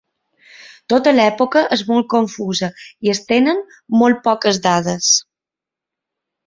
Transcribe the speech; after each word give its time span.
Tota 0.93 1.13
l'època 1.17 1.63
és 1.77 1.83
molt 1.91 2.09
confusa 2.15 2.71
i 3.09 3.15
es 3.15 3.23
tenen 3.29 3.63
molt 4.01 4.23
poques 4.31 4.63
dades. 4.69 5.17